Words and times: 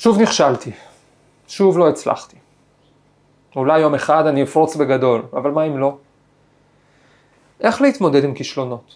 שוב 0.00 0.20
נכשלתי, 0.20 0.70
שוב 1.48 1.78
לא 1.78 1.88
הצלחתי. 1.88 2.36
אולי 3.56 3.80
יום 3.80 3.94
אחד 3.94 4.26
אני 4.26 4.42
אפרוץ 4.42 4.76
בגדול, 4.76 5.22
אבל 5.32 5.50
מה 5.50 5.64
אם 5.64 5.78
לא? 5.78 5.96
איך 7.60 7.82
להתמודד 7.82 8.24
עם 8.24 8.34
כישלונות? 8.34 8.94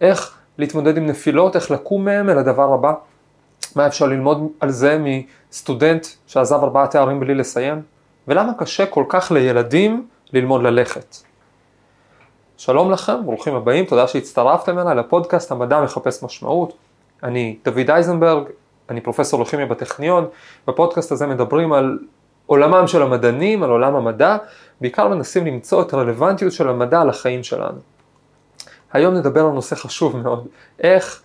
איך 0.00 0.38
להתמודד 0.58 0.96
עם 0.96 1.06
נפילות, 1.06 1.56
איך 1.56 1.70
לקום 1.70 2.04
מהם 2.04 2.30
אל 2.30 2.38
הדבר 2.38 2.74
הבא? 2.74 2.92
מה 3.74 3.86
אפשר 3.86 4.06
ללמוד 4.06 4.48
על 4.60 4.70
זה 4.70 4.98
מסטודנט 5.50 6.06
שעזב 6.26 6.62
ארבעה 6.62 6.86
תארים 6.86 7.20
בלי 7.20 7.34
לסיים? 7.34 7.82
ולמה 8.28 8.52
קשה 8.58 8.86
כל 8.86 9.04
כך 9.08 9.32
לילדים 9.32 10.08
ללמוד 10.32 10.62
ללכת? 10.62 11.16
שלום 12.56 12.90
לכם, 12.90 13.24
ברוכים 13.24 13.54
הבאים, 13.54 13.84
תודה 13.84 14.08
שהצטרפתם 14.08 14.78
אליי 14.78 14.94
לפודקאסט 14.94 15.52
המדע 15.52 15.80
מחפש 15.80 16.22
משמעות. 16.22 16.76
אני 17.22 17.56
דוד 17.64 17.90
אייזנברג, 17.90 18.44
אני 18.90 19.00
פרופסור 19.00 19.42
לכימיה 19.42 19.66
בטכניון, 19.66 20.26
בפודקאסט 20.68 21.12
הזה 21.12 21.26
מדברים 21.26 21.72
על 21.72 21.98
עולמם 22.46 22.86
של 22.86 23.02
המדענים, 23.02 23.62
על 23.62 23.70
עולם 23.70 23.96
המדע, 23.96 24.36
בעיקר 24.80 25.08
מנסים 25.08 25.46
למצוא 25.46 25.82
את 25.82 25.92
הרלוונטיות 25.92 26.52
של 26.52 26.68
המדע 26.68 27.04
לחיים 27.04 27.42
שלנו. 27.42 27.78
היום 28.92 29.14
נדבר 29.14 29.40
על 29.40 29.52
נושא 29.52 29.76
חשוב 29.76 30.16
מאוד, 30.16 30.46
איך 30.80 31.22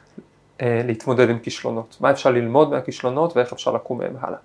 אה, 0.61 0.81
להתמודד 0.85 1.29
עם 1.29 1.39
כישלונות, 1.39 1.97
מה 1.99 2.11
אפשר 2.11 2.31
ללמוד 2.31 2.71
מהכישלונות 2.71 3.38
ואיך 3.38 3.53
אפשר 3.53 3.71
לקום 3.71 3.97
מהם 3.97 4.13
הלאה. 4.21 4.39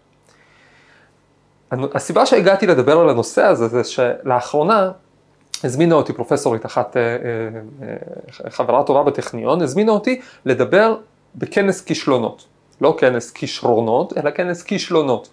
הסיבה 1.95 2.27
שהגעתי 2.27 2.67
לדבר 2.67 2.99
על 2.99 3.09
הנושא 3.09 3.43
הזה 3.43 3.69
זה 3.69 3.85
שלאחרונה 3.85 4.91
הזמינה 5.65 5.95
אותי 5.95 6.13
פרופסורית 6.13 6.67
אחת, 6.67 6.97
אה, 6.97 7.03
אה, 7.03 7.17
אה, 8.45 8.51
חברה 8.51 8.83
טובה 8.83 9.03
בטכניון, 9.03 9.63
הזמינה 9.63 9.93
אותי 9.93 10.21
לדבר 10.45 10.97
בכנס 11.35 11.81
כישלונות. 11.81 12.45
לא 12.81 12.97
כנס 12.99 13.31
כישרונות, 13.31 14.19
אלא 14.19 14.31
כנס 14.31 14.63
כישלונות. 14.63 15.29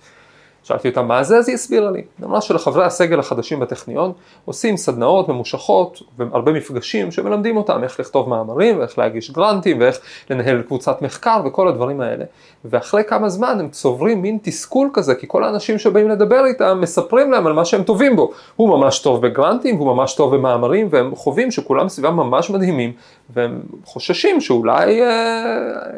שאלתי 0.63 0.89
אותה 0.89 1.01
מה 1.01 1.23
זה, 1.23 1.37
אז 1.37 1.47
היא 1.47 1.53
הסבירה 1.53 1.91
לי. 1.91 2.01
אמרה 2.23 2.41
שלחברי 2.41 2.85
הסגל 2.85 3.19
החדשים 3.19 3.59
בטכניון 3.59 4.11
עושים 4.45 4.77
סדנאות 4.77 5.29
ממושכות 5.29 6.01
והרבה 6.17 6.51
מפגשים 6.51 7.11
שמלמדים 7.11 7.57
אותם 7.57 7.83
איך 7.83 7.99
לכתוב 7.99 8.29
מאמרים 8.29 8.79
ואיך 8.79 8.99
להגיש 8.99 9.31
גרנטים 9.31 9.79
ואיך 9.79 9.99
לנהל 10.29 10.61
קבוצת 10.61 11.01
מחקר 11.01 11.41
וכל 11.45 11.67
הדברים 11.67 12.01
האלה. 12.01 12.25
ואחרי 12.65 13.03
כמה 13.03 13.29
זמן 13.29 13.57
הם 13.59 13.69
צוברים 13.69 14.21
מין 14.21 14.37
תסכול 14.41 14.89
כזה, 14.93 15.15
כי 15.15 15.27
כל 15.29 15.43
האנשים 15.43 15.79
שבאים 15.79 16.09
לדבר 16.09 16.45
איתם 16.45 16.79
מספרים 16.81 17.31
להם 17.31 17.47
על 17.47 17.53
מה 17.53 17.65
שהם 17.65 17.83
טובים 17.83 18.15
בו. 18.15 18.31
הוא 18.55 18.69
ממש 18.69 18.99
טוב 18.99 19.27
בגרנטים, 19.27 19.77
הוא 19.77 19.95
ממש 19.95 20.15
טוב 20.15 20.35
במאמרים, 20.35 20.87
והם 20.91 21.15
חווים 21.15 21.51
שכולם 21.51 21.89
סביבם 21.89 22.15
ממש 22.15 22.49
מדהימים, 22.49 22.91
והם 23.29 23.61
חוששים 23.85 24.41
שאולי 24.41 25.01
אה, 25.01 25.43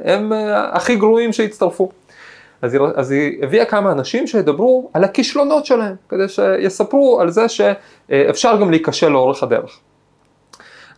הם 0.04 0.34
אה, 0.34 0.76
הכי 0.76 0.96
גרועים 0.96 1.34
שהצטרפו. 1.34 1.90
אז 2.66 2.74
היא, 2.74 2.82
אז 2.96 3.12
היא 3.12 3.44
הביאה 3.44 3.66
כמה 3.66 3.92
אנשים 3.92 4.28
שידברו 4.28 4.90
על 4.94 5.04
הכישלונות 5.04 5.66
שלהם, 5.66 5.96
כדי 6.10 6.28
שיספרו 6.28 7.22
על 7.22 7.30
זה 7.30 7.50
שאפשר 7.50 8.58
גם 8.62 8.72
להיכשל 8.72 9.10
לאורך 9.10 9.44
הדרך. 9.44 9.80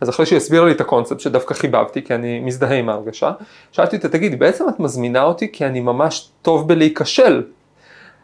אז 0.00 0.08
אחרי 0.08 0.26
שהיא 0.26 0.36
הסבירה 0.36 0.66
לי 0.66 0.72
את 0.72 0.80
הקונספט 0.80 1.20
שדווקא 1.20 1.54
חיבבתי, 1.54 2.02
כי 2.02 2.14
אני 2.14 2.40
מזדהה 2.40 2.78
עם 2.78 2.88
ההרגשה, 2.88 3.32
שאלתי 3.72 3.96
אותה, 3.96 4.08
תגידי, 4.08 4.36
בעצם 4.36 4.68
את 4.68 4.80
מזמינה 4.80 5.22
אותי 5.22 5.52
כי 5.52 5.66
אני 5.66 5.80
ממש 5.80 6.28
טוב 6.42 6.68
בלהיכשל. 6.68 7.42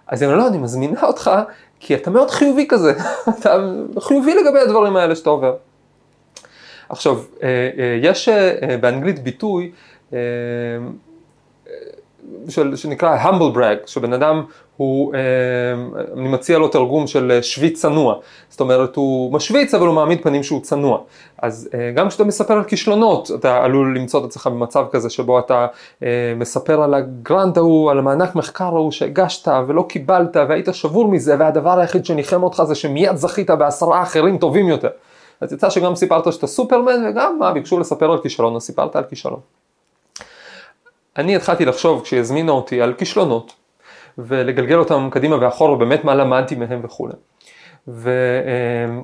אז 0.07 0.23
היא 0.23 0.31
אמרה, 0.31 0.39
לא, 0.39 0.49
אני 0.49 0.59
מזמינה 0.59 1.03
אותך 1.03 1.31
כי 1.81 1.95
אתה 1.95 2.11
מאוד 2.11 2.31
חיובי 2.31 2.67
כזה, 2.69 2.93
אתה 3.39 3.57
חיובי 4.01 4.35
לגבי 4.35 4.59
הדברים 4.59 4.97
האלה 4.97 5.17
שאתה 5.17 5.31
עובר. 5.31 5.55
עכשיו, 6.89 7.19
אה, 7.43 7.49
אה, 7.79 7.99
יש 8.03 8.29
אה, 8.29 8.77
באנגלית 8.81 9.23
ביטוי, 9.23 9.73
של, 12.49 12.77
שנקרא 12.77 13.19
humble 13.23 13.57
brag, 13.57 13.87
שבן 13.87 14.13
אדם 14.13 14.43
הוא, 14.77 15.15
אה, 15.15 15.21
אני 16.17 16.29
מציע 16.29 16.59
לו 16.59 16.69
תרגום 16.69 17.07
של 17.07 17.39
שוויץ 17.43 17.81
צנוע, 17.81 18.15
זאת 18.51 18.61
אומרת 18.61 18.97
הוא 18.97 19.33
משוויץ 19.33 19.75
אבל 19.75 19.87
הוא 19.87 19.95
מעמיד 19.95 20.23
פנים 20.23 20.43
שהוא 20.43 20.61
צנוע, 20.63 20.99
אז 21.39 21.69
אה, 21.75 21.91
גם 21.91 22.09
כשאתה 22.09 22.25
מספר 22.25 22.55
על 22.55 22.65
כישלונות 22.65 23.31
אתה 23.35 23.65
עלול 23.65 23.99
למצוא 23.99 24.21
את 24.21 24.25
עצמך 24.25 24.47
במצב 24.47 24.85
כזה 24.91 25.11
שבו 25.11 25.39
אתה 25.39 25.67
אה, 26.03 26.09
מספר 26.37 26.83
על 26.83 26.95
הגרנט 26.95 27.57
ההוא, 27.57 27.91
על 27.91 27.99
המענק 27.99 28.35
מחקר 28.35 28.65
ההוא 28.65 28.91
שהגשת 28.91 29.49
ולא 29.67 29.87
קיבלת 29.89 30.37
והיית 30.49 30.69
שבור 30.73 31.09
מזה 31.09 31.37
והדבר 31.39 31.79
היחיד 31.79 32.05
שניחם 32.05 32.43
אותך 32.43 32.63
זה 32.67 32.75
שמיד 32.75 33.17
זכית 33.17 33.51
בעשרה 33.51 34.03
אחרים 34.03 34.39
טובים 34.39 34.69
יותר, 34.69 34.91
אז 35.41 35.53
יצא 35.53 35.71
שגם 35.71 35.95
סיפרת 35.95 36.33
שאתה 36.33 36.47
סופרמן 36.47 37.07
וגם 37.09 37.37
מה 37.39 37.53
ביקשו 37.53 37.81
לספר 37.81 38.13
על 38.13 38.19
כישלון 38.23 38.57
אז 38.57 38.63
סיפרת 38.63 38.97
על 38.97 39.05
כישלון. 39.05 39.41
אני 41.17 41.37
התחלתי 41.37 41.65
לחשוב 41.65 42.03
כשהזמינה 42.03 42.53
אותי 42.53 42.81
על 42.81 42.95
כישלונות 42.95 43.53
ולגלגל 44.19 44.79
אותם 44.79 45.09
קדימה 45.13 45.37
ואחורה 45.41 45.73
ובאמת 45.73 46.05
מה 46.05 46.15
למדתי 46.15 46.55
מהם 46.55 46.81
וכולי. 46.85 47.15
ואני 47.89 49.03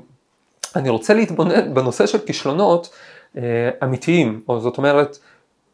רוצה 0.88 1.14
להתבונן 1.14 1.74
בנושא 1.74 2.06
של 2.06 2.18
כישלונות 2.18 2.90
אה, 3.36 3.42
אמיתיים, 3.82 4.40
או 4.48 4.60
זאת 4.60 4.78
אומרת 4.78 5.18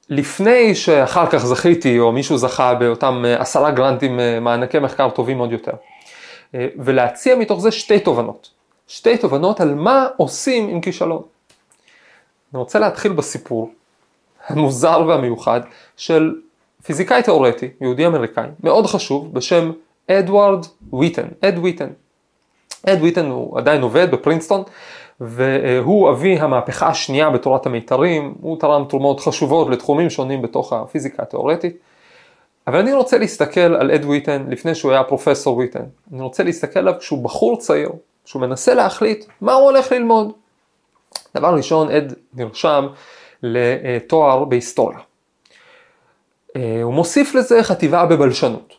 לפני 0.09 0.75
שאחר 0.75 1.27
כך 1.31 1.39
זכיתי 1.39 1.99
או 1.99 2.13
מישהו 2.13 2.39
זכה 2.39 2.75
באותם 2.75 3.25
אה, 3.27 3.41
עשרה 3.41 3.71
גרנטים 3.71 4.21
אה, 4.21 4.41
מענקי 4.41 4.79
מחקר 4.79 5.11
טובים 5.11 5.39
עוד 5.39 5.53
יותר. 5.53 5.73
ולהציע 6.55 7.37
מתוך 7.37 7.61
זה 7.61 7.71
שתי 7.71 8.01
תובנות, 8.01 8.51
שתי 8.87 9.19
תובנות 9.19 9.61
על 9.61 9.75
מה 9.75 10.07
עושים 10.17 10.69
עם 10.69 10.81
כישלון. 10.81 11.23
אני 12.53 12.59
רוצה 12.59 12.79
להתחיל 12.79 13.13
בסיפור 13.13 13.73
המוזר 14.47 15.05
והמיוחד 15.09 15.61
של 15.97 16.35
פיזיקאי 16.85 17.23
תאורטי, 17.23 17.69
יהודי 17.81 18.07
אמריקאי, 18.07 18.49
מאוד 18.63 18.87
חשוב, 18.87 19.35
בשם 19.35 19.73
אדוארד 20.11 20.67
וויטן, 20.91 21.27
אד 21.45 21.59
וויטן. 21.59 21.89
אד 22.89 23.01
וויטן 23.01 23.27
הוא 23.27 23.59
עדיין 23.59 23.83
עובד 23.83 24.11
בפרינסטון, 24.11 24.63
והוא 25.21 26.11
אבי 26.11 26.39
המהפכה 26.39 26.89
השנייה 26.89 27.31
בתורת 27.31 27.67
המיתרים, 27.67 28.35
הוא 28.41 28.61
תרם 28.61 28.85
תרומות 28.89 29.21
חשובות 29.21 29.69
לתחומים 29.71 30.11
שונים 30.11 30.43
בתוך 30.43 30.73
הפיזיקה 30.73 31.23
התאורטית. 31.23 31.77
אבל 32.67 32.79
אני 32.79 32.93
רוצה 32.93 33.19
להסתכל 33.19 33.61
על 33.61 33.91
אד 33.91 34.05
וויטן 34.05 34.47
לפני 34.49 34.75
שהוא 34.75 34.93
היה 34.93 35.05
פרופסור 35.05 35.57
וויטן. 35.57 35.83
אני 36.13 36.23
רוצה 36.23 36.43
להסתכל 36.43 36.79
עליו 36.79 36.95
כשהוא 36.99 37.25
בחור 37.25 37.59
צעיר, 37.59 37.91
כשהוא 38.25 38.43
מנסה 38.43 38.75
להחליט 38.75 39.25
מה 39.41 39.53
הוא 39.55 39.65
הולך 39.65 39.93
ללמוד. 39.93 40.33
דבר 41.35 41.55
ראשון, 41.55 41.91
אד 41.91 42.15
נרשם 42.35 42.87
לתואר 43.43 44.45
בהיסטוריה. 44.45 44.99
אה, 46.57 46.83
הוא 46.83 46.95
מוסיף 46.95 47.35
לזה 47.35 47.63
חטיבה 47.63 48.07
בבלשנות. 48.07 48.75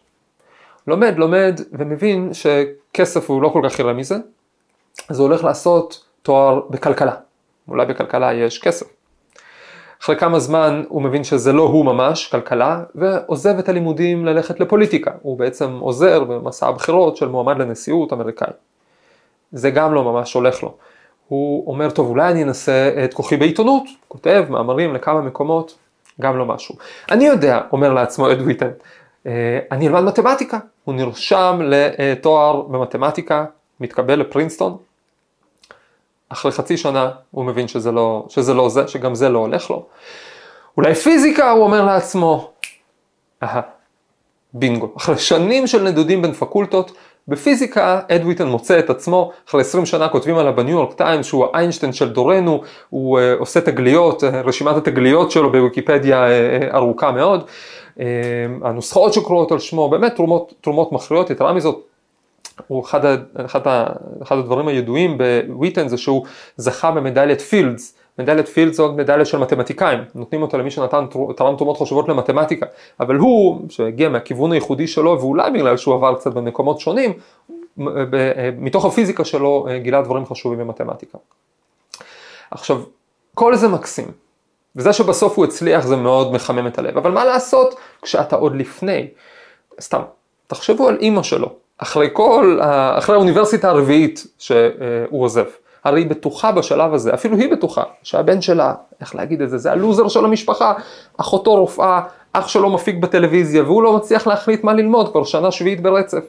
לומד, 0.88 1.14
לומד 1.18 1.62
ומבין 1.72 2.30
שכסף 2.34 3.30
הוא 3.30 3.42
לא 3.42 3.50
כל 3.50 3.62
כך 3.70 3.80
יראה 3.80 3.94
מזה, 3.94 4.16
אז 5.10 5.20
הוא 5.20 5.28
הולך 5.28 5.44
לעשות 5.44 6.06
תואר 6.22 6.62
בכלכלה. 6.70 7.16
אולי 7.68 7.86
בכלכלה 7.86 8.34
יש 8.34 8.60
כסף. 8.60 8.86
אחרי 10.04 10.20
כמה 10.20 10.40
זמן 10.40 10.84
הוא 10.88 11.02
מבין 11.02 11.24
שזה 11.24 11.54
לא 11.54 11.64
הוא 11.64 11.86
ממש, 11.86 12.28
כלכלה, 12.28 12.84
ועוזב 12.96 13.60
את 13.60 13.70
הלימודים 13.70 14.26
ללכת 14.26 14.60
לפוליטיקה. 14.60 15.12
הוא 15.22 15.40
בעצם 15.40 15.78
עוזר 15.80 16.24
במסע 16.24 16.68
הבחירות 16.68 17.18
של 17.18 17.28
מועמד 17.28 17.58
לנשיאות 17.58 18.14
אמריקאי. 18.14 18.52
זה 19.52 19.70
גם 19.70 19.94
לא 19.94 20.04
ממש 20.04 20.34
הולך 20.34 20.64
לו. 20.64 20.78
הוא 21.28 21.68
אומר, 21.68 21.90
טוב, 21.90 22.10
אולי 22.10 22.32
אני 22.32 22.44
אנסה 22.44 22.92
את 23.04 23.14
כוחי 23.14 23.38
בעיתונות, 23.38 23.84
כותב 24.08 24.46
מאמרים 24.50 24.94
לכמה 24.94 25.22
מקומות, 25.22 25.76
גם 26.22 26.38
לא 26.38 26.46
משהו. 26.46 26.76
אני 27.12 27.26
יודע, 27.26 27.62
אומר 27.72 27.94
לעצמו 27.94 28.32
אד 28.32 28.42
וויטן, 28.42 28.70
אה, 29.28 29.60
אני 29.72 29.88
אלמד 29.88 30.04
מתמטיקה. 30.04 30.60
הוא 30.84 30.96
נרשם 30.96 31.60
לתואר 31.64 32.62
במתמטיקה, 32.62 33.46
מתקבל 33.80 34.20
לפרינסטון. 34.20 34.78
אחרי 36.30 36.52
חצי 36.52 36.78
שנה 36.78 37.12
הוא 37.32 37.46
מבין 37.46 37.68
שזה 37.68 37.92
לא, 37.92 38.26
שזה 38.30 38.54
לא 38.54 38.70
זה, 38.70 38.88
שגם 38.88 39.16
זה 39.16 39.30
לא 39.30 39.40
הולך 39.40 39.70
לו. 39.70 39.86
אולי 40.78 40.96
פיזיקה, 40.96 41.52
הוא 41.52 41.64
אומר 41.64 41.86
לעצמו. 41.86 42.52
אהה, 43.44 43.62
בינגו. 44.54 44.94
אחרי 44.98 45.18
שנים 45.18 45.68
של 45.68 45.84
נדודים 45.84 46.22
בין 46.22 46.34
פקולטות, 46.34 46.92
בפיזיקה 47.28 48.00
אדוויטן 48.10 48.48
מוצא 48.48 48.80
את 48.80 48.90
עצמו, 48.90 49.32
אחרי 49.50 49.62
20 49.62 49.86
שנה 49.86 50.10
כותבים 50.10 50.38
עליו 50.38 50.56
בניו 50.56 50.78
יורק 50.78 50.94
טיימס 50.94 51.26
שהוא 51.26 51.46
האיינשטיין 51.54 51.94
של 51.94 52.10
דורנו, 52.10 52.62
הוא 52.90 53.20
uh, 53.20 53.22
עושה 53.40 53.62
תגליות, 53.62 54.24
uh, 54.24 54.28
רשימת 54.28 54.76
התגליות 54.76 55.32
שלו 55.32 55.52
בוויקיפדיה 55.52 56.26
uh, 56.28 56.76
ארוכה 56.76 57.12
מאוד, 57.12 57.48
uh, 57.98 58.00
הנוסחאות 58.64 59.14
שקרואות 59.14 59.52
על 59.52 59.60
שמו, 59.60 59.90
באמת 59.90 60.16
תרומות, 60.16 60.54
תרומות 60.62 60.92
מכריעות, 60.92 61.30
יתרה 61.30 61.54
מזאת, 61.54 61.84
הוא 62.68 62.84
אחד, 62.84 63.02
אחד, 63.46 63.62
אחד 64.24 64.38
הדברים 64.38 64.68
הידועים 64.68 65.18
בוויטן 65.18 65.88
זה 65.88 65.98
שהוא 65.98 66.26
זכה 66.58 66.92
במדליית 66.92 67.42
פילדס, 67.42 67.98
מדליית 68.20 68.48
פילד 68.48 68.74
זו 68.74 68.92
מדליה 68.92 69.26
של 69.26 69.38
מתמטיקאים, 69.38 70.00
נותנים 70.16 70.42
אותה 70.42 70.58
למי 70.58 70.72
שנתן 70.72 71.06
תרם 71.36 71.56
תרומות 71.56 71.78
חשובות 71.78 72.10
למתמטיקה, 72.10 72.66
אבל 73.00 73.16
הוא, 73.16 73.62
שהגיע 73.70 74.10
מהכיוון 74.10 74.52
הייחודי 74.52 74.88
שלו, 74.88 75.18
ואולי 75.20 75.52
בגלל 75.52 75.78
שהוא 75.78 75.96
עבר 75.96 76.16
קצת 76.16 76.34
במקומות 76.34 76.80
שונים, 76.80 77.14
מתוך 78.58 78.86
הפיזיקה 78.86 79.26
שלו 79.26 79.68
גילה 79.82 80.02
דברים 80.02 80.26
חשובים 80.26 80.60
במתמטיקה. 80.60 81.18
עכשיו, 82.52 82.82
כל 83.36 83.56
זה 83.56 83.68
מקסים, 83.68 84.08
וזה 84.76 84.94
שבסוף 84.94 85.38
הוא 85.38 85.46
הצליח 85.46 85.86
זה 85.86 85.96
מאוד 85.96 86.34
מחמם 86.34 86.68
את 86.68 86.80
הלב, 86.80 86.98
אבל 86.98 87.12
מה 87.12 87.26
לעשות 87.26 87.76
כשאתה 88.02 88.36
עוד 88.36 88.56
לפני, 88.56 89.08
סתם, 89.82 90.02
תחשבו 90.48 90.88
על 90.88 90.98
אימא 91.00 91.24
שלו, 91.24 91.50
אחרי 91.78 92.10
כל, 92.14 92.60
אחרי 92.98 93.16
האוניברסיטה 93.16 93.70
הרביעית 93.70 94.28
שהוא 94.38 95.24
עוזב. 95.24 95.46
הרי 95.88 96.02
היא 96.02 96.10
בטוחה 96.10 96.52
בשלב 96.52 96.94
הזה, 96.94 97.14
אפילו 97.14 97.38
היא 97.38 97.52
בטוחה, 97.52 97.84
שהבן 98.04 98.42
שלה, 98.42 98.74
איך 99.02 99.16
להגיד 99.16 99.42
את 99.42 99.50
זה, 99.50 99.58
זה 99.58 99.72
הלוזר 99.72 100.08
של 100.08 100.26
המשפחה, 100.26 100.74
אחותו 101.18 101.56
רופאה, 101.56 102.02
אח 102.34 102.48
שלו 102.48 102.70
מפיק 102.70 102.96
בטלוויזיה, 102.96 103.64
והוא 103.64 103.84
לא 103.84 103.98
מצליח 103.98 104.28
להחליט 104.28 104.64
מה 104.64 104.74
ללמוד 104.74 105.12
כבר 105.12 105.24
שנה 105.24 105.52
שביעית 105.52 105.82
ברצף. 105.82 106.24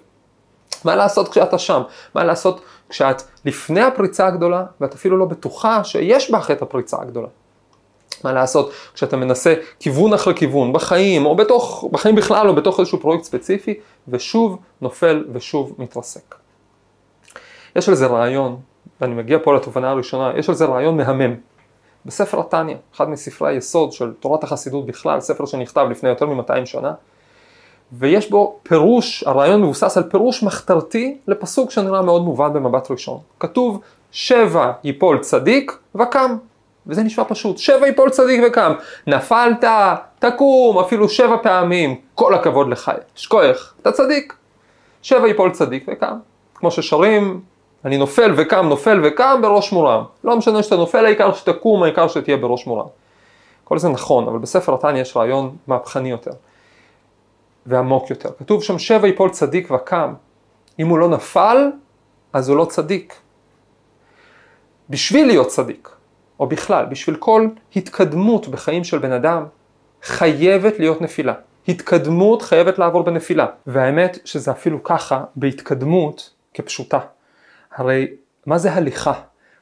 מה 0.84 0.96
לעשות 0.96 1.28
כשאתה 1.28 1.58
שם? 1.58 1.82
מה 2.14 2.24
לעשות 2.24 2.60
כשאת 2.88 3.22
לפני 3.44 3.80
הפריצה 3.80 4.26
הגדולה, 4.26 4.64
ואת 4.80 4.94
אפילו 4.94 5.16
לא 5.16 5.24
בטוחה 5.24 5.84
שיש 5.84 6.30
בך 6.30 6.50
את 6.50 6.62
הפריצה 6.62 6.96
הגדולה? 7.00 7.28
מה 8.24 8.32
לעשות 8.32 8.72
כשאתה 8.94 9.16
מנסה 9.16 9.54
כיוון 9.80 10.14
אחרי 10.14 10.34
כיוון 10.34 10.72
בחיים, 10.72 11.26
או 11.26 11.36
בתוך, 11.36 11.84
בחיים 11.92 12.14
בכלל, 12.14 12.48
או 12.48 12.54
בתוך 12.54 12.80
איזשהו 12.80 13.00
פרויקט 13.00 13.24
ספציפי, 13.24 13.74
ושוב 14.08 14.58
נופל 14.80 15.24
ושוב 15.32 15.74
מתרסק. 15.78 16.34
יש 17.76 17.88
לזה 17.88 18.06
רעיון, 18.06 18.56
ואני 19.00 19.14
מגיע 19.14 19.38
פה 19.42 19.54
לתובנה 19.54 19.90
הראשונה, 19.90 20.32
יש 20.36 20.50
לזה 20.50 20.64
רעיון 20.64 20.96
מהמם. 20.96 21.34
בספר 22.06 22.40
התניא, 22.40 22.76
אחד 22.94 23.10
מספרי 23.10 23.48
היסוד 23.48 23.92
של 23.92 24.12
תורת 24.20 24.44
החסידות 24.44 24.86
בכלל, 24.86 25.20
ספר 25.20 25.46
שנכתב 25.46 25.86
לפני 25.90 26.08
יותר 26.08 26.26
מ-200 26.26 26.64
שנה, 26.66 26.92
ויש 27.92 28.30
בו 28.30 28.58
פירוש, 28.62 29.24
הרעיון 29.24 29.62
מבוסס 29.62 29.96
על 29.96 30.02
פירוש 30.02 30.42
מחתרתי 30.42 31.18
לפסוק 31.28 31.70
שנראה 31.70 32.02
מאוד 32.02 32.22
מובן 32.22 32.52
במבט 32.52 32.90
ראשון. 32.90 33.18
כתוב, 33.40 33.80
שבע 34.12 34.72
ייפול 34.84 35.18
צדיק 35.18 35.78
וקם. 35.94 36.36
וזה 36.86 37.02
נשמע 37.02 37.24
פשוט, 37.28 37.58
שבע 37.58 37.86
ייפול 37.86 38.10
צדיק 38.10 38.40
וקם. 38.46 38.72
נפלת, 39.06 39.64
תקום, 40.18 40.78
אפילו 40.78 41.08
שבע 41.08 41.36
פעמים, 41.42 41.96
כל 42.14 42.34
הכבוד 42.34 42.68
לך, 42.68 42.92
יש 43.16 43.26
כוח, 43.26 43.74
אתה 43.82 43.92
צדיק. 43.92 44.34
שבע 45.02 45.28
ייפול 45.28 45.50
צדיק 45.50 45.84
וקם. 45.88 46.18
כמו 46.54 46.70
ששרים, 46.70 47.40
אני 47.84 47.98
נופל 47.98 48.34
וקם, 48.36 48.66
נופל 48.68 49.00
וקם 49.04 49.38
בראש 49.42 49.72
מורם. 49.72 50.04
לא 50.24 50.36
משנה 50.36 50.62
שאתה 50.62 50.76
נופל, 50.76 51.04
העיקר 51.04 51.32
שתקום, 51.32 51.82
העיקר 51.82 52.08
שתהיה 52.08 52.36
בראש 52.36 52.66
מורם. 52.66 52.86
כל 53.64 53.78
זה 53.78 53.88
נכון, 53.88 54.28
אבל 54.28 54.38
בספר 54.38 54.74
התניא 54.74 55.00
יש 55.00 55.16
רעיון 55.16 55.56
מהפכני 55.66 56.10
יותר. 56.10 56.30
ועמוק 57.66 58.10
יותר. 58.10 58.28
כתוב 58.38 58.62
שם 58.62 58.78
שבע 58.78 59.08
יפול 59.08 59.30
צדיק 59.30 59.70
וקם. 59.70 60.14
אם 60.78 60.88
הוא 60.88 60.98
לא 60.98 61.08
נפל, 61.08 61.70
אז 62.32 62.48
הוא 62.48 62.56
לא 62.56 62.64
צדיק. 62.64 63.14
בשביל 64.90 65.26
להיות 65.26 65.46
צדיק, 65.46 65.88
או 66.40 66.46
בכלל, 66.46 66.84
בשביל 66.84 67.16
כל 67.16 67.46
התקדמות 67.76 68.48
בחיים 68.48 68.84
של 68.84 68.98
בן 68.98 69.12
אדם, 69.12 69.44
חייבת 70.02 70.78
להיות 70.78 71.00
נפילה. 71.00 71.34
התקדמות 71.68 72.42
חייבת 72.42 72.78
לעבור 72.78 73.02
בנפילה. 73.02 73.46
והאמת 73.66 74.18
שזה 74.24 74.50
אפילו 74.50 74.82
ככה 74.82 75.24
בהתקדמות 75.36 76.30
כפשוטה. 76.54 76.98
הרי 77.78 78.06
מה 78.46 78.58
זה 78.58 78.72
הליכה? 78.72 79.12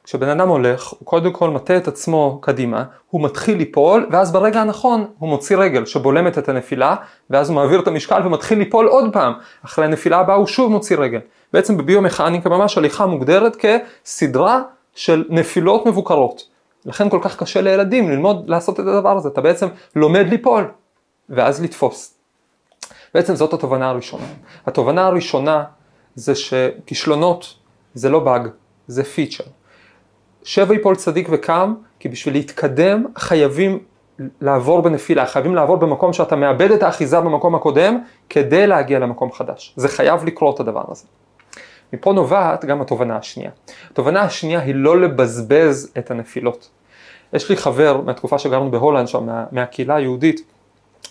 כשבן 0.03 0.29
אדם 0.29 0.49
הולך, 0.49 0.89
הוא 0.89 1.05
קודם 1.05 1.31
כל 1.31 1.49
מטה 1.49 1.77
את 1.77 1.87
עצמו 1.87 2.39
קדימה, 2.41 2.83
הוא 3.09 3.23
מתחיל 3.23 3.57
ליפול, 3.57 4.07
ואז 4.11 4.31
ברגע 4.31 4.61
הנכון 4.61 5.07
הוא 5.19 5.29
מוציא 5.29 5.57
רגל 5.57 5.85
שבולמת 5.85 6.37
את 6.37 6.49
הנפילה, 6.49 6.95
ואז 7.29 7.49
הוא 7.49 7.55
מעביר 7.55 7.79
את 7.79 7.87
המשקל 7.87 8.27
ומתחיל 8.27 8.57
ליפול 8.57 8.87
עוד 8.87 9.13
פעם. 9.13 9.33
אחרי 9.65 9.85
הנפילה 9.85 10.17
הבאה 10.17 10.35
הוא 10.35 10.47
שוב 10.47 10.71
מוציא 10.71 10.97
רגל. 10.97 11.19
בעצם 11.53 11.77
בביומכניקה 11.77 12.49
ממש 12.49 12.77
הליכה 12.77 13.05
מוגדרת 13.05 13.55
כסדרה 13.55 14.61
של 14.95 15.25
נפילות 15.29 15.85
מבוקרות. 15.85 16.43
לכן 16.85 17.09
כל 17.09 17.19
כך 17.21 17.37
קשה 17.37 17.61
לילדים 17.61 18.09
ללמוד 18.09 18.49
לעשות 18.49 18.79
את 18.79 18.85
הדבר 18.85 19.17
הזה. 19.17 19.29
אתה 19.29 19.41
בעצם 19.41 19.67
לומד 19.95 20.25
ליפול, 20.29 20.71
ואז 21.29 21.63
לתפוס. 21.63 22.13
בעצם 23.13 23.35
זאת 23.35 23.53
התובנה 23.53 23.89
הראשונה. 23.89 24.25
התובנה 24.65 25.05
הראשונה 25.05 25.63
זה 26.15 26.35
שכישלונות 26.35 27.56
זה 27.97 28.09
לא 28.09 28.19
באג, 28.19 28.47
זה 28.87 29.03
פיצ'ר. 29.03 29.43
שבע 30.43 30.75
יפול 30.75 30.95
צדיק 30.95 31.27
וקם, 31.31 31.73
כי 31.99 32.09
בשביל 32.09 32.33
להתקדם 32.33 33.05
חייבים 33.17 33.79
לעבור 34.41 34.81
בנפילה, 34.81 35.25
חייבים 35.25 35.55
לעבור 35.55 35.77
במקום 35.77 36.13
שאתה 36.13 36.35
מאבד 36.35 36.71
את 36.71 36.83
האחיזה 36.83 37.19
במקום 37.19 37.55
הקודם, 37.55 38.01
כדי 38.29 38.67
להגיע 38.67 38.99
למקום 38.99 39.31
חדש. 39.31 39.73
זה 39.75 39.87
חייב 39.87 40.25
לקרות 40.25 40.59
הדבר 40.59 40.83
הזה. 40.87 41.05
מפה 41.93 42.13
נובעת 42.13 42.65
גם 42.65 42.81
התובנה 42.81 43.17
השנייה. 43.17 43.51
התובנה 43.91 44.21
השנייה 44.21 44.59
היא 44.59 44.75
לא 44.75 45.01
לבזבז 45.01 45.91
את 45.97 46.11
הנפילות. 46.11 46.69
יש 47.33 47.49
לי 47.49 47.57
חבר 47.57 48.01
מהתקופה 48.01 48.39
שגרנו 48.39 48.71
בהולנד 48.71 49.07
שם, 49.07 49.25
מה, 49.25 49.45
מהקהילה 49.51 49.95
היהודית, 49.95 50.41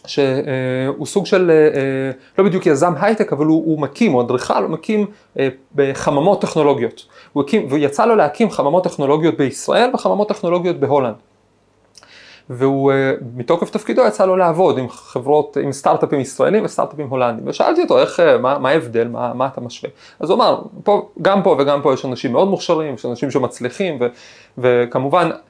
שהוא 0.07 1.07
סוג 1.07 1.27
של, 1.27 1.51
אה, 1.51 2.11
לא 2.39 2.45
בדיוק 2.45 2.67
יזם 2.67 2.93
הייטק, 3.01 3.33
אבל 3.33 3.47
הוא, 3.47 3.63
הוא 3.67 3.81
מקים, 3.81 4.13
הוא 4.13 4.23
אדריכל, 4.23 4.63
הוא 4.63 4.71
מקים 4.71 5.07
אה, 5.39 5.49
בחממות 5.75 6.43
טכנולוגיות. 6.43 7.07
הוא 7.33 7.43
הקים, 7.43 7.67
ויצא 7.71 8.07
לו 8.07 8.17
להקים 8.17 8.51
חממות 8.51 8.85
טכנולוגיות 8.85 9.37
בישראל 9.37 9.91
וחממות 9.95 10.29
טכנולוגיות 10.29 10.81
בהולנד. 10.81 11.15
והוא 12.51 12.93
אה, 12.93 13.13
מתוקף 13.37 13.71
תפקידו 13.71 14.03
יצא 14.07 14.27
לו 14.27 14.37
לעבוד 14.37 14.79
עם 14.79 14.89
חברות, 14.89 15.57
עם 15.63 15.73
סטארט-אפים 15.73 16.21
ישראלים 16.21 16.65
וסטארט-אפים 16.65 17.09
הולנדים. 17.09 17.49
ושאלתי 17.49 17.83
אותו 17.83 17.99
איך, 17.99 18.21
מה, 18.41 18.59
מה 18.59 18.69
ההבדל, 18.69 19.09
מה, 19.09 19.35
מה 19.35 19.47
אתה 19.47 19.61
משווה. 19.61 19.91
אז 20.21 20.31
הוא 20.31 20.37
אמר, 20.37 20.63
פה, 20.85 21.09
גם 21.23 21.43
פה 21.43 21.57
וגם 21.59 21.83
פה 21.83 21.95
יש 21.95 22.05
אנשים 22.05 22.33
מאוד 22.33 22.49
מוכשרים, 22.49 22.95
יש 22.95 23.07
אנשים 23.07 23.31
שמצליחים, 23.31 23.99
ו, 24.01 24.07
וכמובן 24.59 25.25
אה, 25.25 25.31
אה, 25.31 25.37
אה, 25.37 25.46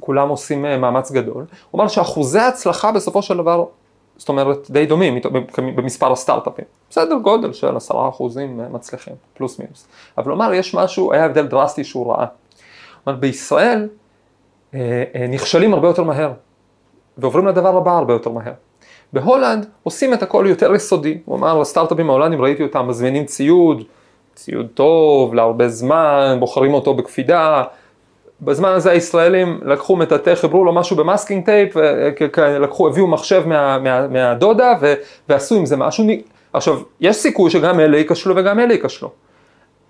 כולם 0.00 0.28
עושים 0.28 0.62
מאמץ 0.62 1.12
גדול. 1.12 1.44
הוא 1.70 1.80
אמר 1.80 1.88
שאחוזי 1.88 2.38
ההצלחה 2.38 2.92
בסופו 2.92 3.22
של 3.22 3.36
דבר, 3.36 3.64
זאת 4.16 4.28
אומרת 4.28 4.70
די 4.70 4.86
דומים 4.86 5.18
במספר 5.58 6.12
הסטארט-אפים. 6.12 6.64
בסדר 6.90 7.16
גודל 7.22 7.52
של 7.52 7.76
עשרה 7.76 8.08
אחוזים 8.08 8.60
מצליחים, 8.72 9.14
פלוס 9.34 9.58
מינוס. 9.58 9.88
אבל 10.18 10.30
הוא 10.30 10.38
יש 10.54 10.74
משהו, 10.74 11.12
היה 11.12 11.24
הבדל 11.24 11.46
דרסטי 11.46 11.84
שהוא 11.84 12.12
ראה. 12.12 12.26
אמר 13.08 13.16
בישראל 13.16 13.88
נכשלים 15.28 15.74
הרבה 15.74 15.88
יותר 15.88 16.02
מהר, 16.02 16.32
ועוברים 17.18 17.46
לדבר 17.46 17.76
הבא 17.76 17.90
הרבה 17.90 18.12
יותר 18.12 18.30
מהר. 18.30 18.52
בהולנד 19.12 19.66
עושים 19.82 20.14
את 20.14 20.22
הכל 20.22 20.44
יותר 20.48 20.74
יסודי, 20.74 21.18
הוא 21.24 21.36
אמר 21.36 21.60
הסטארט-אפים 21.60 22.10
ההולנדים 22.10 22.42
ראיתי 22.42 22.62
אותם 22.62 22.88
מזמינים 22.88 23.24
ציוד, 23.24 23.82
ציוד 24.34 24.66
טוב, 24.74 25.34
להרבה 25.34 25.68
זמן, 25.68 26.36
בוחרים 26.40 26.74
אותו 26.74 26.94
בקפידה, 26.94 27.64
בזמן 28.42 28.68
הזה 28.68 28.90
הישראלים 28.90 29.60
לקחו 29.64 29.96
מטאטא, 29.96 30.34
חיברו 30.34 30.64
לו 30.64 30.72
משהו 30.72 30.96
ב 30.96 31.02
masking 31.02 31.44
tape, 31.44 31.76
לקחו, 32.60 32.88
הביאו 32.88 33.06
מחשב 33.06 33.42
מה, 33.46 33.78
מה, 33.78 34.08
מהדודה 34.08 34.74
ו, 34.80 34.94
ועשו 35.28 35.54
עם 35.54 35.66
זה 35.66 35.76
משהו, 35.76 36.04
עכשיו 36.52 36.80
יש 37.00 37.16
סיכוי 37.16 37.50
שגם 37.50 37.80
אלה 37.80 37.98
ייכשלו 37.98 38.36
וגם 38.36 38.60
אלה 38.60 38.72
ייכשלו, 38.72 39.10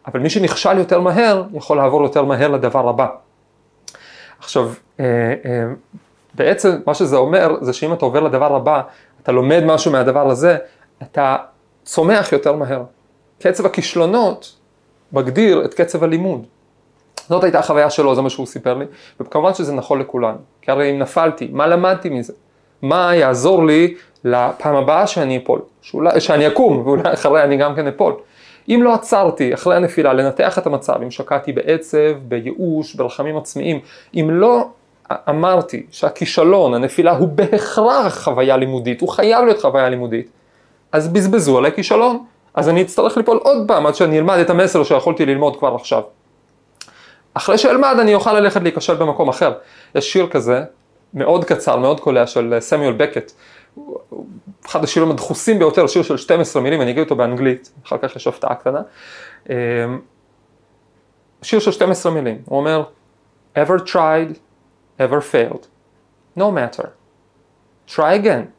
אבל 0.07 0.21
מי 0.21 0.31
שנכשל 0.31 0.79
יותר 0.79 1.01
מהר 1.01 1.45
יכול 1.53 1.77
לעבור 1.77 2.03
יותר 2.03 2.25
מהר 2.25 2.49
לדבר 2.49 2.89
הבא. 2.89 3.07
עכשיו, 4.39 4.73
אה, 5.01 5.05
אה, 5.45 5.65
בעצם 6.35 6.79
מה 6.87 6.95
שזה 6.95 7.17
אומר 7.17 7.57
זה 7.61 7.73
שאם 7.73 7.93
אתה 7.93 8.05
עובר 8.05 8.21
לדבר 8.21 8.57
הבא, 8.57 8.83
אתה 9.23 9.33
לומד 9.33 9.63
משהו 9.67 9.93
מהדבר 9.93 10.31
הזה, 10.31 10.57
אתה 11.03 11.37
צומח 11.85 12.33
יותר 12.33 12.53
מהר. 12.53 12.83
קצב 13.39 13.67
הכישלונות 13.67 14.57
מגדיר 15.13 15.65
את 15.65 15.75
קצב 15.75 16.05
הלימוד. 16.05 16.47
זאת 17.29 17.45
הייתה 17.45 17.59
החוויה 17.59 17.91
שלו, 17.91 18.15
זה 18.15 18.23
מה 18.23 18.31
שהוא 18.31 18.47
סיפר 18.47 18.75
לי, 18.75 18.85
וכמובן 19.21 19.55
שזה 19.55 19.73
נכון 19.73 19.99
לכולנו, 19.99 20.39
כי 20.63 20.71
הרי 20.71 20.91
אם 20.91 20.99
נפלתי, 20.99 21.49
מה 21.53 21.67
למדתי 21.67 22.09
מזה? 22.09 22.33
מה 22.83 23.15
יעזור 23.15 23.65
לי 23.67 23.95
לפעם 24.25 24.77
הבאה 24.77 25.07
שאני 25.07 25.39
אפול, 25.39 25.61
שאולי, 25.83 26.21
שאני 26.21 26.47
אקום, 26.47 26.83
ואולי 26.87 27.13
אחרי 27.13 27.43
אני 27.43 27.57
גם 27.57 27.75
כן 27.75 27.87
אפול. 27.87 28.15
אם 28.69 28.81
לא 28.83 28.95
עצרתי 28.95 29.55
אחרי 29.55 29.77
הנפילה 29.77 30.13
לנתח 30.13 30.59
את 30.59 30.67
המצב, 30.67 31.03
אם 31.03 31.11
שקעתי 31.11 31.53
בעצב, 31.53 32.13
בייאוש, 32.23 32.95
ברחמים 32.95 33.37
עצמיים, 33.37 33.81
אם 34.15 34.29
לא 34.31 34.69
אמרתי 35.29 35.87
שהכישלון, 35.91 36.75
הנפילה, 36.75 37.13
הוא 37.13 37.29
בהכרח 37.29 38.25
חוויה 38.25 38.57
לימודית, 38.57 39.01
הוא 39.01 39.09
חייב 39.09 39.45
להיות 39.45 39.63
חוויה 39.63 39.89
לימודית, 39.89 40.31
אז 40.93 41.09
בזבזו 41.09 41.59
עליי 41.59 41.73
כישלון. 41.73 42.25
אז 42.55 42.69
אני 42.69 42.83
אצטרך 42.83 43.17
ליפול 43.17 43.37
עוד 43.37 43.65
פעם 43.69 43.87
עד 43.87 43.95
שאני 43.95 44.19
אלמד 44.19 44.39
את 44.39 44.51
המסר 44.51 44.85
שיכולתי 44.85 45.27
ללמוד 45.27 45.57
כבר 45.57 45.75
עכשיו. 45.75 46.03
אחרי 47.35 47.59
שאלמד 47.59 47.97
אני 48.01 48.15
אוכל 48.15 48.33
ללכת 48.41 48.63
להיכשל 48.63 48.95
במקום 48.95 49.29
אחר. 49.29 49.53
יש 49.95 50.13
שיר 50.13 50.29
כזה, 50.29 50.65
מאוד 51.15 51.45
קצר, 51.45 51.77
מאוד 51.77 52.01
קולע, 52.01 52.27
של 52.27 52.57
סמיול 52.61 52.93
בקט. 52.93 53.33
אחד 54.67 54.85
השירים 54.85 55.11
הדחוסים 55.11 55.59
ביותר, 55.59 55.87
שיר 55.87 56.03
של 56.03 56.17
12 56.17 56.63
מילים, 56.63 56.81
אני 56.83 56.91
אגיד 56.91 57.03
אותו 57.03 57.17
באנגלית, 57.17 57.73
אחר 57.87 57.99
כך 57.99 58.17
יש 58.17 58.27
הפתעה 58.27 58.55
קטנה. 58.55 58.81
אמ, 59.49 59.55
שיר 61.43 61.59
של 61.59 61.73
12 61.73 62.13
מילים, 62.13 62.39
הוא 62.45 62.59
אומר, 62.59 62.83
ever 63.57 63.79
tried, 63.79 64.35
ever 65.01 65.21
failed, 65.33 65.67
no 66.39 66.43
matter. 66.43 66.87
try 67.89 68.15
again, 68.15 68.53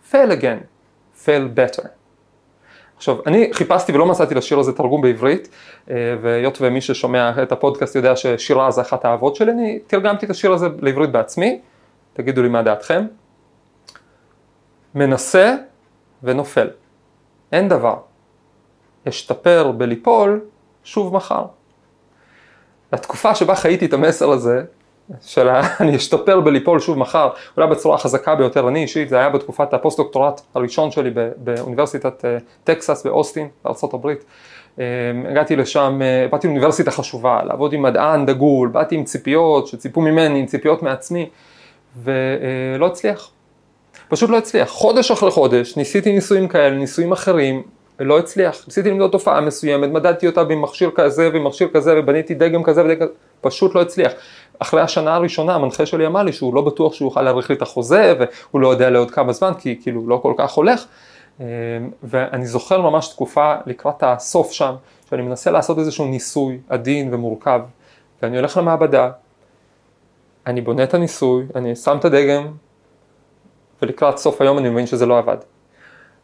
fail 0.00 0.30
again, 0.30 0.68
fail 1.12 1.48
better. 1.48 1.92
עכשיו, 2.96 3.16
אני 3.26 3.50
חיפשתי 3.52 3.92
ולא 3.92 4.06
מצאתי 4.06 4.34
לשיר 4.34 4.58
הזה 4.58 4.72
תרגום 4.72 5.02
בעברית, 5.02 5.48
אה, 5.90 6.16
והיות 6.22 6.58
ומי 6.60 6.80
ששומע 6.80 7.42
את 7.42 7.52
הפודקאסט 7.52 7.96
יודע 7.96 8.16
ששירה 8.16 8.70
זה 8.70 8.80
אחת 8.80 9.04
האהבות 9.04 9.36
שלי, 9.36 9.52
אני 9.52 9.78
תרגמתי 9.86 10.26
את 10.26 10.30
השיר 10.30 10.52
הזה 10.52 10.68
לעברית 10.80 11.10
בעצמי, 11.10 11.60
תגידו 12.12 12.42
לי 12.42 12.48
מה 12.48 12.62
דעתכם. 12.62 13.06
מנסה 14.94 15.54
ונופל. 16.22 16.68
אין 17.52 17.68
דבר. 17.68 17.96
אשתפר 19.08 19.72
בליפול 19.72 20.40
שוב 20.84 21.14
מחר. 21.14 21.44
התקופה 22.92 23.34
שבה 23.34 23.54
חייתי 23.54 23.86
את 23.86 23.92
המסר 23.92 24.30
הזה, 24.30 24.64
של 25.22 25.48
אני 25.80 25.96
אשתפר 25.96 26.40
בליפול 26.40 26.80
שוב 26.80 26.98
מחר, 26.98 27.28
אולי 27.56 27.68
בצורה 27.68 27.94
החזקה 27.94 28.34
ביותר, 28.34 28.68
אני 28.68 28.82
אישית, 28.82 29.08
זה 29.08 29.18
היה 29.18 29.28
בתקופת 29.30 29.74
הפוסט 29.74 29.96
דוקטורט 29.98 30.40
הראשון 30.54 30.90
שלי 30.90 31.10
באוניברסיטת 31.36 32.24
אה, 32.24 32.38
טקסס 32.64 33.06
באוסטין, 33.06 33.48
בארה"ב. 33.64 34.08
אה, 34.78 34.84
הגעתי 35.30 35.56
לשם, 35.56 36.00
אה, 36.02 36.26
באתי 36.30 36.46
לאוניברסיטה 36.46 36.90
חשובה, 36.90 37.40
לעבוד 37.44 37.72
עם 37.72 37.82
מדען 37.82 38.26
דגול, 38.26 38.68
באתי 38.68 38.94
עם 38.94 39.04
ציפיות 39.04 39.66
שציפו 39.66 40.00
ממני, 40.00 40.38
עם 40.38 40.46
ציפיות 40.46 40.82
מעצמי, 40.82 41.28
ולא 42.02 42.86
הצליח. 42.86 43.30
פשוט 44.08 44.30
לא 44.30 44.38
הצליח. 44.38 44.68
חודש 44.68 45.10
אחרי 45.10 45.30
חודש 45.30 45.76
ניסיתי 45.76 46.12
ניסויים 46.12 46.48
כאלה, 46.48 46.76
ניסויים 46.76 47.12
אחרים, 47.12 47.62
ולא 47.98 48.18
הצליח. 48.18 48.64
ניסיתי 48.66 48.90
למדוד 48.90 49.10
תופעה 49.10 49.40
מסוימת, 49.40 49.90
מדדתי 49.90 50.26
אותה 50.26 50.44
במכשיר 50.44 50.90
כזה 50.94 51.30
ומכשיר 51.32 51.68
כזה 51.74 51.94
ובניתי 51.96 52.34
דגם 52.34 52.62
כזה 52.62 52.84
ודגם 52.84 52.96
כזה, 52.96 53.12
פשוט 53.40 53.74
לא 53.74 53.82
הצליח. 53.82 54.12
אחרי 54.58 54.80
השנה 54.80 55.14
הראשונה 55.14 55.54
המנחה 55.54 55.86
שלי 55.86 56.06
אמר 56.06 56.22
לי 56.22 56.32
שהוא 56.32 56.54
לא 56.54 56.62
בטוח 56.62 56.94
שהוא 56.94 57.06
יוכל 57.06 57.22
להאריך 57.22 57.50
לי 57.50 57.56
את 57.56 57.62
החוזה 57.62 58.14
והוא 58.18 58.60
לא 58.60 58.68
יודע 58.68 58.90
לעוד 58.90 59.10
כמה 59.10 59.32
זמן 59.32 59.52
כי 59.58 59.78
כאילו 59.82 60.08
לא 60.08 60.16
כל 60.22 60.34
כך 60.36 60.52
הולך. 60.52 60.84
אמ, 61.40 61.46
ואני 62.02 62.46
זוכר 62.46 62.80
ממש 62.80 63.08
תקופה 63.08 63.54
לקראת 63.66 64.02
הסוף 64.02 64.52
שם, 64.52 64.74
שאני 65.10 65.22
מנסה 65.22 65.50
לעשות 65.50 65.78
איזשהו 65.78 66.06
ניסוי 66.06 66.58
עדין 66.68 67.14
ומורכב, 67.14 67.60
ואני 68.22 68.36
הולך 68.36 68.56
למעבדה, 68.56 69.10
אני 70.46 70.60
בונה 70.60 70.84
את 70.84 70.94
הניסוי, 70.94 71.46
אני 71.54 71.76
שם 71.76 71.96
את 71.98 72.04
הדגם, 72.04 72.46
ולקראת 73.82 74.18
סוף 74.18 74.40
היום 74.40 74.58
אני 74.58 74.68
מבין 74.68 74.86
שזה 74.86 75.06
לא 75.06 75.18
עבד. 75.18 75.36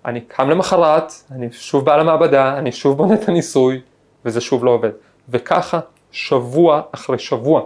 אני 0.05 0.21
קם 0.21 0.51
למחרת, 0.51 1.13
אני 1.31 1.53
שוב 1.53 1.85
בא 1.85 1.97
למעבדה, 1.97 2.59
אני 2.59 2.73
שוב 2.73 2.97
בונה 2.99 3.15
את 3.15 3.29
הניסוי, 3.29 3.81
וזה 4.25 4.41
שוב 4.41 4.65
לא 4.65 4.71
עובד. 4.71 4.91
וככה 5.29 5.81
שבוע 6.11 6.81
אחרי 6.93 7.19
שבוע. 7.19 7.63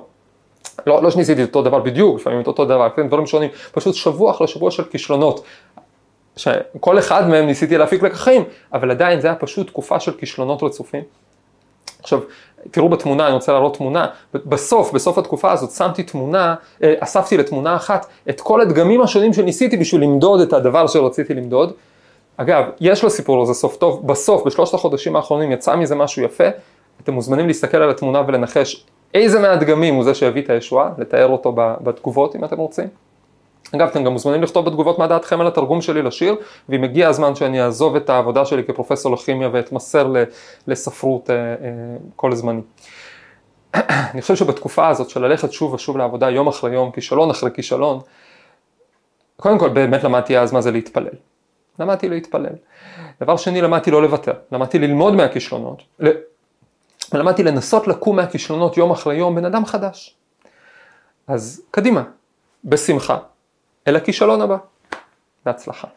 לא, 0.86 1.02
לא 1.02 1.10
שניסיתי 1.10 1.42
אותו 1.42 1.62
דבר 1.62 1.78
בדיוק, 1.78 2.20
לפעמים 2.20 2.40
את 2.40 2.46
אותו 2.46 2.64
דבר, 2.64 2.88
כן, 2.96 3.08
דברים 3.08 3.26
שונים, 3.26 3.50
פשוט 3.72 3.94
שבוע 3.94 4.30
אחרי 4.30 4.48
שבוע 4.48 4.70
של 4.70 4.84
כישלונות. 4.84 5.44
שכל 6.36 6.98
אחד 6.98 7.28
מהם 7.28 7.46
ניסיתי 7.46 7.78
להפיק 7.78 8.02
לקחים, 8.02 8.44
אבל 8.72 8.90
עדיין 8.90 9.20
זה 9.20 9.26
היה 9.26 9.36
פשוט 9.36 9.66
תקופה 9.66 10.00
של 10.00 10.12
כישלונות 10.12 10.62
רצופים. 10.62 11.02
עכשיו, 12.02 12.20
תראו 12.70 12.88
בתמונה, 12.88 13.26
אני 13.26 13.34
רוצה 13.34 13.52
להראות 13.52 13.76
תמונה, 13.76 14.06
בסוף, 14.34 14.92
בסוף 14.92 15.18
התקופה 15.18 15.52
הזאת 15.52 15.70
שמתי 15.70 16.02
תמונה, 16.02 16.54
אה, 16.82 16.94
אספתי 17.00 17.36
לתמונה 17.36 17.76
אחת 17.76 18.06
את 18.28 18.40
כל 18.40 18.60
הדגמים 18.60 19.02
השונים 19.02 19.32
שניסיתי 19.32 19.76
בשביל 19.76 20.02
למדוד 20.02 20.40
את 20.40 20.52
הדבר 20.52 20.86
שרציתי 20.86 21.34
למדוד. 21.34 21.72
אגב, 22.36 22.64
יש 22.80 23.04
לסיפור 23.04 23.42
הזה 23.42 23.54
סוף 23.54 23.76
טוב, 23.76 24.06
בסוף, 24.06 24.46
בשלושת 24.46 24.74
החודשים 24.74 25.16
האחרונים 25.16 25.52
יצא 25.52 25.76
מזה 25.76 25.94
משהו 25.94 26.22
יפה, 26.22 26.44
אתם 27.02 27.12
מוזמנים 27.12 27.46
להסתכל 27.46 27.76
על 27.76 27.90
התמונה 27.90 28.22
ולנחש 28.26 28.84
איזה 29.22 29.38
מהדגמים 29.38 29.94
הוא 29.94 30.04
זה 30.04 30.14
שהביא 30.14 30.42
את 30.42 30.50
הישועה, 30.50 30.90
לתאר 30.98 31.28
אותו 31.28 31.52
בתגובות 31.56 32.36
אם 32.36 32.44
אתם 32.44 32.56
רוצים. 32.56 32.88
אגב, 33.74 33.88
אתם 33.88 34.04
גם 34.04 34.12
מוזמנים 34.12 34.42
לכתוב 34.42 34.66
בתגובות 34.66 34.98
מה 34.98 35.06
דעתכם 35.06 35.40
על 35.40 35.46
התרגום 35.46 35.82
שלי 35.82 36.02
לשיר, 36.02 36.36
ואם 36.68 36.84
הגיע 36.84 37.08
הזמן 37.08 37.34
שאני 37.34 37.62
אעזוב 37.62 37.96
את 37.96 38.10
העבודה 38.10 38.44
שלי 38.44 38.64
כפרופסור 38.64 39.12
לכימיה 39.12 39.48
ואתמסר 39.52 40.12
לספרות 40.66 41.30
אה, 41.30 41.36
אה, 41.36 41.54
כל 42.16 42.34
זמני. 42.34 42.60
אני 44.12 44.22
חושב 44.22 44.36
שבתקופה 44.36 44.88
הזאת 44.88 45.10
של 45.10 45.26
ללכת 45.26 45.52
שוב 45.52 45.72
ושוב 45.72 45.96
לעבודה 45.96 46.30
יום 46.30 46.48
אחרי 46.48 46.74
יום, 46.74 46.90
כישלון 46.90 47.30
אחרי 47.30 47.50
כישלון, 47.54 48.00
קודם 49.36 49.58
כל 49.58 49.68
באמת 49.68 50.04
למדתי 50.04 50.38
אז 50.38 50.52
מה 50.52 50.60
זה 50.60 50.70
להתפלל. 50.70 51.14
למדתי 51.78 52.08
להתפלל. 52.08 52.54
דבר 53.20 53.36
שני, 53.36 53.60
למדתי 53.60 53.90
לא 53.90 54.02
לוותר, 54.02 54.32
למדתי 54.52 54.78
ללמוד 54.78 55.14
מהכישלונות, 55.14 55.82
ולמדתי 57.12 57.42
לנסות 57.42 57.88
לקום 57.88 58.16
מהכישלונות 58.16 58.76
יום 58.76 58.90
אחרי 58.90 59.16
יום 59.16 59.34
בן 59.34 59.44
אדם 59.44 59.66
חדש. 59.66 60.16
אז 61.26 61.62
קדימה, 61.70 62.02
בשמחה, 62.64 63.18
אל 63.88 63.96
הכישלון 63.96 64.40
הבא. 64.42 64.56
בהצלחה. 65.44 65.88